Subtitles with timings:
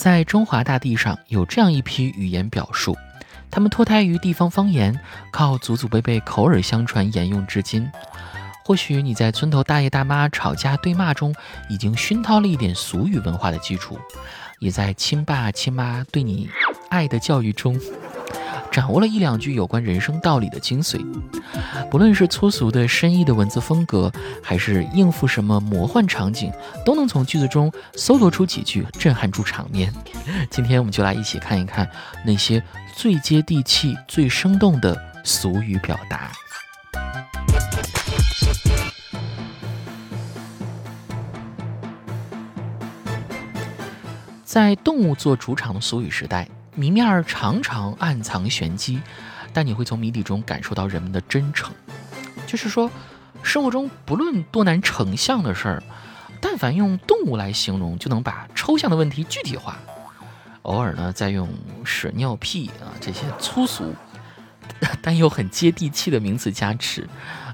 [0.00, 2.96] 在中华大地上有这样一批语言表述，
[3.50, 4.98] 他们脱胎于地方方言，
[5.30, 7.86] 靠祖祖辈辈口耳相传沿用至今。
[8.64, 11.34] 或许你在村头大爷大妈吵架对骂中，
[11.68, 13.98] 已经熏陶了一点俗语文化的基础，
[14.60, 16.48] 也在亲爸亲妈对你
[16.88, 17.78] 爱的教育中。
[18.70, 21.04] 掌握了一两句有关人生道理的精髓，
[21.90, 24.10] 不论是粗俗的深意的文字风格，
[24.42, 26.52] 还是应付什么魔幻场景，
[26.84, 29.92] 都能从句子中搜罗出几句震撼住场面。
[30.50, 31.88] 今天我们就来一起看一看
[32.24, 32.62] 那些
[32.94, 36.30] 最接地气、最生动的俗语表达。
[44.44, 46.48] 在动物做主场的俗语时代。
[46.74, 49.00] 谜面常常暗藏玄机，
[49.52, 51.74] 但你会从谜底中感受到人们的真诚。
[52.46, 52.90] 就是说，
[53.42, 55.82] 生活中不论多难成像的事儿，
[56.40, 59.76] 但凡用动物来形容，就能把抽象的问题具体化。
[60.62, 61.48] 偶尔呢，再用
[61.84, 63.94] 屎尿屁啊这些粗俗
[65.02, 67.08] 但又很接地气的名词加持，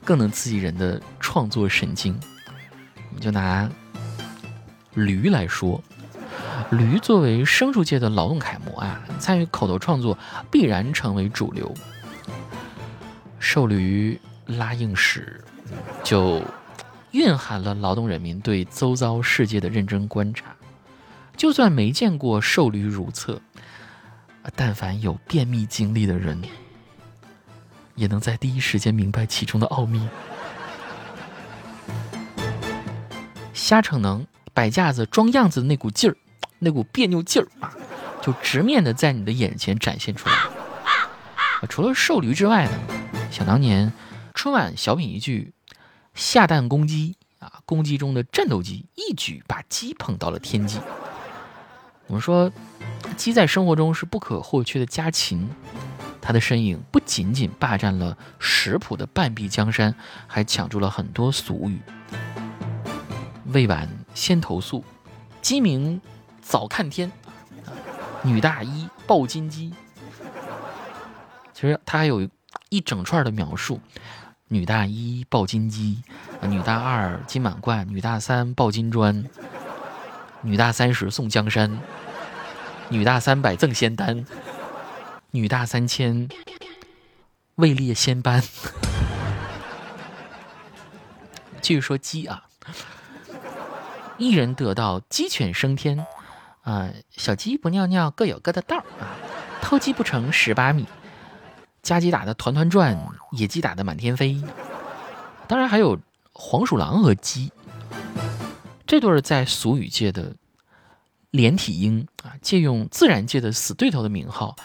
[0.04, 2.18] 更能刺激人的创作神经。
[3.08, 3.68] 我们就拿
[4.94, 5.82] 驴来说。
[6.70, 10.18] 驴作为牲畜界的劳动楷模啊，参与口头创作
[10.50, 11.72] 必然成为主流。
[13.38, 15.44] 瘦驴拉硬屎，
[16.02, 16.42] 就
[17.12, 20.46] 蕴含了劳动人民对周遭世界的认真观察。
[21.36, 23.40] 就算没见过瘦驴如厕，
[24.56, 26.42] 但凡有便秘经历的人，
[27.94, 30.08] 也能在第一时间明白其中的奥秘。
[33.52, 36.16] 瞎逞能，摆架子装样子的那股劲儿。
[36.58, 37.72] 那股别扭劲儿啊，
[38.22, 40.34] 就直面的在你的眼前展现出来。
[41.68, 42.72] 除了瘦驴之外呢，
[43.30, 43.92] 想当年
[44.34, 45.52] 春晚小品一句
[46.14, 50.80] “下蛋公鸡”啊，公鸡中的战斗机一举把鸡捧到了天际。
[52.06, 52.52] 我们说，
[53.16, 55.48] 鸡在生活中是不可或缺的家禽，
[56.20, 59.94] 它的身影不仅仅霸占了食谱的半壁江山，
[60.26, 61.80] 还抢住了很多俗语。
[63.46, 64.84] 未晚先投诉，
[65.42, 66.00] 鸡鸣。
[66.48, 67.10] 早看天，
[68.22, 69.74] 女大一抱金鸡。
[71.52, 72.28] 其实它还有
[72.68, 73.80] 一整串的描述：
[74.46, 76.04] 女大一抱金鸡，
[76.42, 79.24] 女大二金满贯，女大三抱金砖，
[80.42, 81.80] 女大三十送江山，
[82.90, 84.24] 女大三百赠仙丹，
[85.32, 86.28] 女大三千
[87.56, 88.40] 位列仙班。
[91.60, 92.44] 继续说鸡啊，
[94.16, 96.06] 一人得道鸡犬升天。
[96.66, 99.14] 啊，小鸡不尿尿各有各的道啊，
[99.62, 100.84] 偷鸡不成蚀把米，
[101.80, 102.98] 家鸡打得团团转，
[103.30, 104.42] 野鸡打得满天飞。
[105.46, 105.96] 当然还有
[106.32, 107.52] 黄鼠狼和鸡
[108.84, 110.34] 这对在俗语界的
[111.30, 114.56] 连体婴啊，借用自然界的死对头的名号，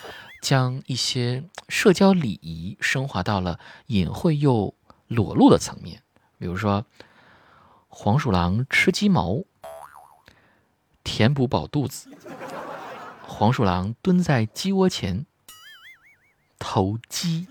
[0.41, 4.73] 将一些社交礼仪升华到了隐晦又
[5.07, 6.01] 裸露的层面。
[6.40, 6.84] 比如说，
[7.90, 9.44] 黄鼠狼吃鸡毛。
[11.21, 12.09] 填补饱肚子，
[13.21, 15.27] 黄鼠狼蹲在鸡窝前
[16.57, 17.47] 投鸡，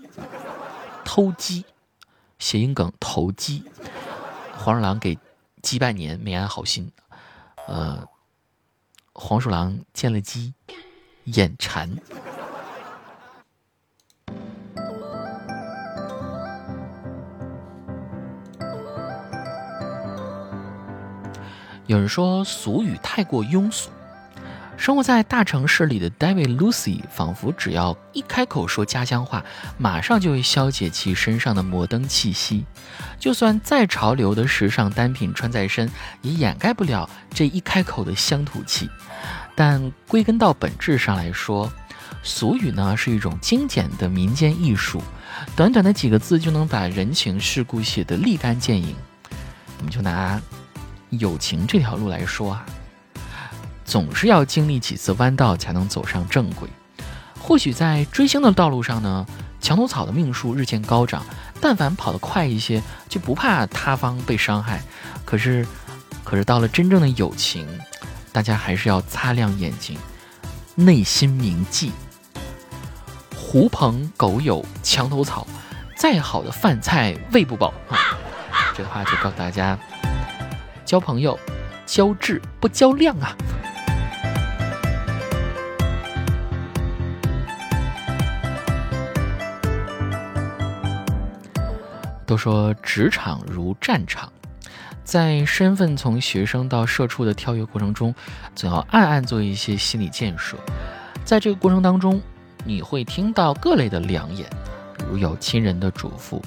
[1.05, 1.63] 偷鸡，
[2.37, 3.63] 谐音梗投鸡。
[4.57, 5.17] 黄鼠狼给
[5.61, 6.91] 鸡拜年，没安好心。
[7.65, 8.05] 呃，
[9.13, 10.53] 黄鼠狼见了鸡，
[11.23, 11.97] 眼馋。
[21.91, 23.89] 有人说俗语太过庸俗，
[24.77, 29.43] 生活在大城市里的 David Lucy 仿佛只要一开口说家乡话，
[29.77, 32.65] 马上就会消解其身上的摩登气息。
[33.19, 35.91] 就算再潮流的时尚单品穿在身，
[36.21, 38.89] 也掩盖不了这一开口的乡土气。
[39.53, 41.69] 但归根到本质上来说，
[42.23, 45.03] 俗语呢是一种精简的民间艺术，
[45.57, 48.95] 短短的几个字就能把人情世故写得立竿见影。
[49.79, 50.41] 我们就拿。
[51.11, 52.65] 友情这条路来说啊，
[53.85, 56.69] 总是要经历几次弯道才能走上正轨。
[57.39, 59.25] 或许在追星的道路上呢，
[59.59, 61.25] 墙头草的命数日渐高涨，
[61.59, 64.81] 但凡跑得快一些，就不怕他方被伤害。
[65.25, 65.67] 可是，
[66.23, 67.67] 可是到了真正的友情，
[68.31, 69.97] 大家还是要擦亮眼睛，
[70.75, 71.91] 内心铭记：
[73.35, 75.45] 狐朋狗友墙头草，
[75.97, 77.73] 再好的饭菜喂不饱。
[78.75, 79.77] 这话就告诉大家。
[80.91, 81.39] 交朋友，
[81.85, 83.33] 交质不交量啊！
[92.25, 94.29] 都说职场如战场，
[95.05, 98.13] 在身份从学生到社畜的跳跃过程中，
[98.53, 100.57] 总要暗暗做一些心理建设。
[101.23, 102.21] 在这个过程当中，
[102.65, 104.45] 你会听到各类的良言，
[104.97, 106.41] 比如有亲人的嘱咐，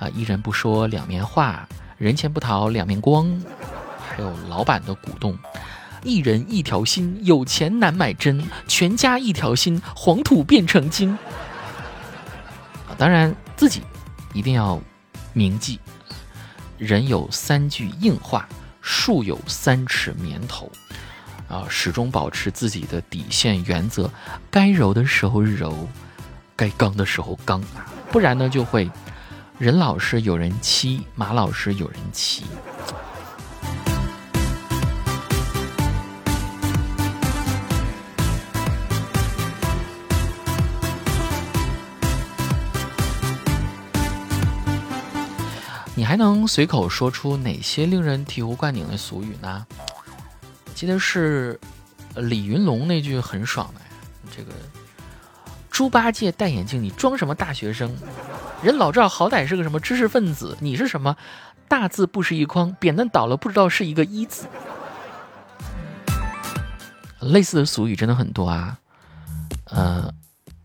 [0.00, 1.64] 啊，一人不说两面话，
[1.98, 3.42] 人前不讨两面光，
[3.98, 5.36] 还有老板的鼓动，
[6.04, 11.10] 一人一条心，有钱难买真，全家一条心，黄土变成金。
[12.86, 13.82] 啊，当然自己
[14.32, 14.80] 一定要
[15.32, 15.80] 铭记。
[16.78, 18.48] 人有三句硬话，
[18.80, 20.70] 树有三尺绵头，
[21.48, 24.08] 啊，始终保持自己的底线原则，
[24.52, 25.88] 该柔的时候柔，
[26.54, 27.60] 该刚的时候刚，
[28.12, 28.88] 不然呢就会
[29.58, 32.44] 人老是有人欺，马老是有人骑。
[45.96, 49.66] 你还能随口说出哪些令人醍醐灌顶的俗语呢？
[50.72, 51.58] 记得是
[52.14, 53.80] 李云龙那句很爽的，
[54.30, 54.52] 这个
[55.68, 57.92] 猪八戒戴眼镜，你装什么大学生？
[58.60, 61.16] 人老赵好歹是个什么知识分子，你是什么
[61.68, 64.48] 大字不识一筐，扁担倒了不知道是一个一字。
[67.20, 68.78] 类似的俗语真的很多啊，
[69.66, 70.12] 呃，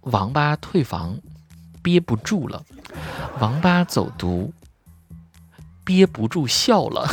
[0.01, 1.17] 王八退房
[1.81, 2.63] 憋不住了，
[3.39, 4.53] 王八走读。
[5.85, 7.05] 憋不住笑了。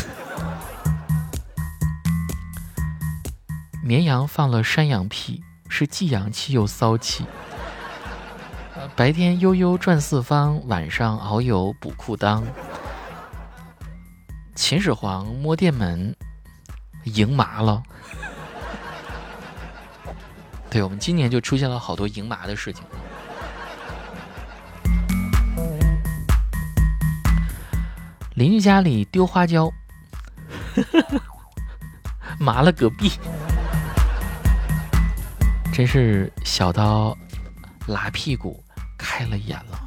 [3.83, 7.27] 绵羊放了山羊屁，是既洋气又骚气。
[8.97, 12.43] 白天悠悠转四方，晚上遨游补裤裆。
[14.55, 16.15] 秦始皇摸电门，
[17.05, 17.83] 赢麻了。
[20.69, 22.85] 对我们今年就出现了好多赢麻的事情。
[28.35, 29.73] 邻居家里丢花椒，
[32.39, 33.13] 麻了隔壁，
[35.73, 37.17] 真是小刀
[37.87, 38.63] 拉屁股
[39.21, 39.79] 开了眼了。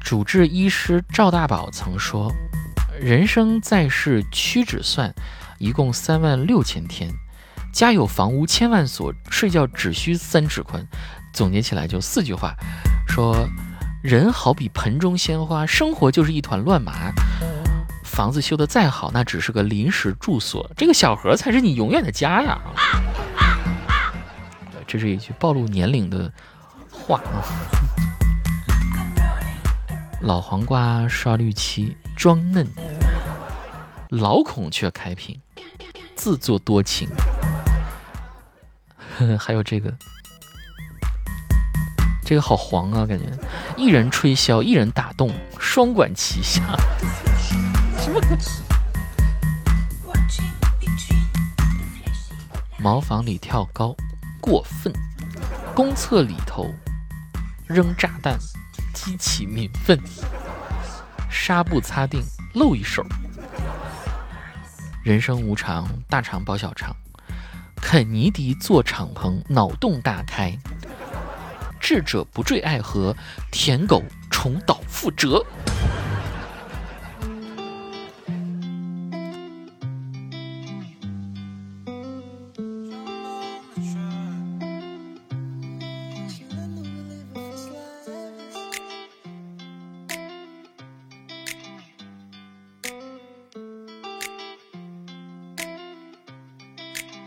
[0.00, 2.32] 主治医师赵大宝曾说
[2.98, 5.14] ：“人生在世屈指算，
[5.58, 7.10] 一共三万六千天，
[7.70, 10.86] 家有房屋千万所，睡觉只需三尺宽。”
[11.34, 12.54] 总结起来就四句话，
[13.06, 13.46] 说
[14.02, 17.12] 人好比盆中鲜花，生活就是一团乱麻。
[18.14, 22.60] 房子修得再好，那只是个临时住所，这个小河才是你永远的家呀。
[24.86, 26.32] 这是一句暴露年龄的
[26.92, 27.42] 话啊。
[30.20, 32.64] 老黄瓜刷绿漆装嫩，
[34.10, 35.38] 老孔雀开屏
[36.14, 37.08] 自作多情。
[39.38, 39.92] 还有这个。
[42.24, 43.26] 这个好黄啊，感觉
[43.76, 46.62] 一人吹箫，一人打洞，双管齐下。
[48.04, 48.36] 什么歌？
[52.76, 53.96] 茅房里跳高，
[54.42, 54.92] 过分。
[55.74, 56.70] 公厕里头
[57.66, 58.38] 扔炸弹，
[58.92, 59.98] 激起民愤。
[61.30, 62.22] 纱布擦腚，
[62.52, 63.02] 露一手。
[65.02, 66.94] 人生无常，大肠包小肠。
[67.76, 70.54] 肯尼迪坐敞篷，脑洞大开。
[71.80, 73.16] 智者不坠爱河，
[73.50, 75.42] 舔狗重蹈覆辙。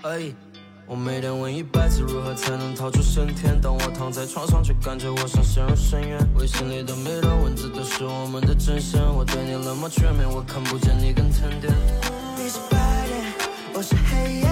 [0.08, 0.34] 哎。
[0.90, 6.18] 我每天问一百次如何才能逃出升天，当我躺在床上，却感觉我想陷入深渊。
[6.40, 11.74] 微信里的每段文字都是我们的真相，我对你冷漠全面，我看不见你跟沉淀。
[12.38, 13.34] 你是白天，
[13.74, 14.48] 我是黑夜，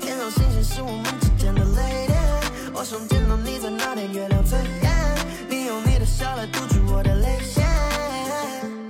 [0.00, 2.18] 天上星星是我们之间的泪点。
[2.74, 4.90] 我想见到你在那天月亮最圆，
[5.48, 7.64] 你用你的笑来堵住我的泪腺。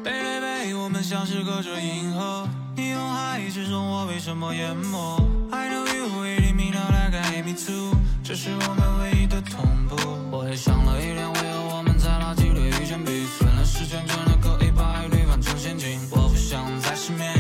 [0.03, 5.21] Baby，我们像是隔着银河，你又还之中我被什么淹没
[5.51, 7.99] ？I know you really mean a like I hate me too。
[8.23, 9.97] 这是我们唯一的同步。
[10.31, 13.45] 我也想了一天，为何我们在垃圾堆遇见彼此？
[13.45, 15.99] 原来时间，真的可以把爱堆放成陷阱？
[16.13, 17.38] 我不想再失眠。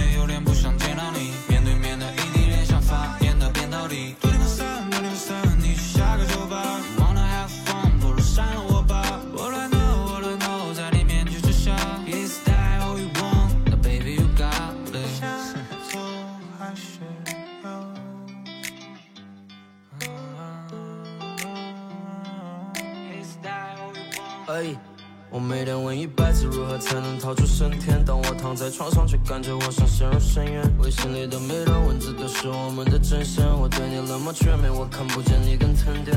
[25.88, 28.04] 问一百次如何才能逃出升天？
[28.04, 30.62] 当我躺在床上，却感觉我想陷入深渊。
[30.80, 33.58] 微信里的每段文字都是我们的真相。
[33.58, 36.14] 我对你冷漠却没，我看不见你跟疼点。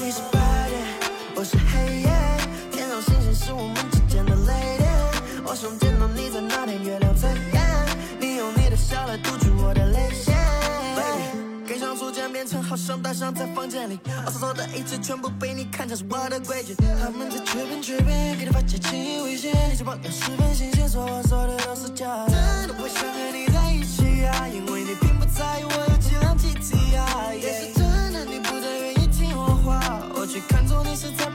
[0.00, 0.82] 你是白天，
[1.36, 2.10] 我是黑夜，
[2.72, 4.90] 天上星星是我们之间的泪点。
[5.44, 5.70] 我想
[12.76, 16.74] 渐变成好像大象在房间里，我所做的一切全部被你看成是我的规矩。
[16.74, 22.28] 他们在吹边吹边，给你发起轻易危险，你这帮人十分新鲜，说我说的都是假的。
[22.28, 27.32] 真的不想和你在一起啊，因为你并不在意我有几辆 GT 啊。
[27.32, 29.80] 也是真的，你不再愿意听我话，
[30.14, 31.26] 我却看错你是在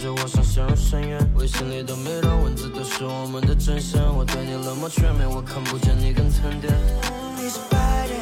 [0.00, 1.30] 着，我像陷入深渊。
[1.34, 4.16] 微信里的每段文字都是我们的真相。
[4.16, 6.72] 我对你冷漠全面，我看不见你更沉淀。
[7.36, 8.18] 你是白天，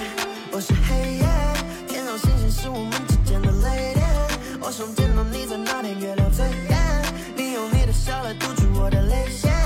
[0.50, 1.26] 我是黑夜，
[1.86, 4.04] 天上星星是我们之间的泪点。
[4.60, 7.02] 我想见到你在那天月亮最圆，
[7.36, 9.57] 你用你的笑来堵住我的泪腺。